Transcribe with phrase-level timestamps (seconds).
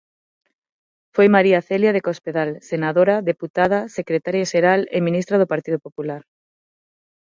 [1.15, 6.21] Foi María Celia de Cospedal, senadora, deputada, secretaria xeral e ministra do Partido Popular.